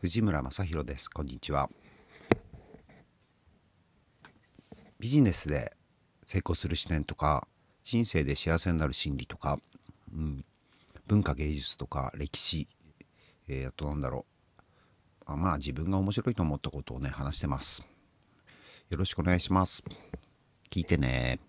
[0.00, 1.10] 藤村正弘です。
[1.10, 1.68] こんにちは。
[5.00, 5.72] ビジネスで
[6.24, 7.48] 成功する視点とか
[7.82, 9.58] 人生で幸せになる心理とか、
[10.14, 10.44] うん、
[11.08, 12.68] 文化芸術とか歴史、
[13.48, 14.24] えー、あとなんだろ
[14.60, 14.62] う。
[15.26, 17.84] あまあ自分が面白いと思ったことをね話してます。
[18.90, 19.82] よろしくお願いします。
[20.70, 21.40] 聞いてね。